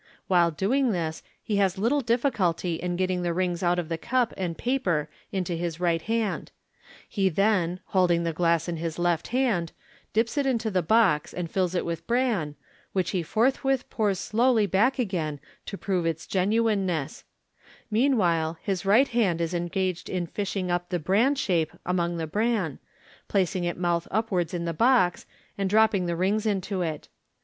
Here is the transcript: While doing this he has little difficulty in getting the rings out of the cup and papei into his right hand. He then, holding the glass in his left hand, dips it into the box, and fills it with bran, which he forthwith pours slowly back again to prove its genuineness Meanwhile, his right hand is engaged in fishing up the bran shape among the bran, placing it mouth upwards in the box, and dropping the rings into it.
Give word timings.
While 0.27 0.49
doing 0.49 0.93
this 0.93 1.21
he 1.43 1.57
has 1.57 1.77
little 1.77 2.01
difficulty 2.01 2.73
in 2.73 2.95
getting 2.95 3.21
the 3.21 3.35
rings 3.35 3.61
out 3.61 3.77
of 3.77 3.87
the 3.87 3.99
cup 3.99 4.33
and 4.35 4.57
papei 4.57 5.05
into 5.31 5.53
his 5.53 5.79
right 5.79 6.01
hand. 6.01 6.51
He 7.07 7.29
then, 7.29 7.81
holding 7.85 8.23
the 8.23 8.33
glass 8.33 8.67
in 8.67 8.77
his 8.77 8.97
left 8.97 9.27
hand, 9.27 9.73
dips 10.11 10.39
it 10.39 10.47
into 10.47 10.71
the 10.71 10.81
box, 10.81 11.35
and 11.35 11.51
fills 11.51 11.75
it 11.75 11.85
with 11.85 12.07
bran, 12.07 12.55
which 12.93 13.11
he 13.11 13.21
forthwith 13.21 13.87
pours 13.91 14.17
slowly 14.17 14.65
back 14.65 14.97
again 14.97 15.39
to 15.67 15.77
prove 15.77 16.07
its 16.07 16.25
genuineness 16.25 17.23
Meanwhile, 17.91 18.57
his 18.63 18.87
right 18.87 19.09
hand 19.09 19.39
is 19.39 19.53
engaged 19.53 20.09
in 20.09 20.25
fishing 20.25 20.71
up 20.71 20.89
the 20.89 20.97
bran 20.97 21.35
shape 21.35 21.73
among 21.85 22.17
the 22.17 22.25
bran, 22.25 22.79
placing 23.27 23.65
it 23.65 23.77
mouth 23.77 24.07
upwards 24.09 24.51
in 24.51 24.65
the 24.65 24.73
box, 24.73 25.27
and 25.59 25.69
dropping 25.69 26.07
the 26.07 26.15
rings 26.15 26.47
into 26.47 26.81
it. 26.81 27.07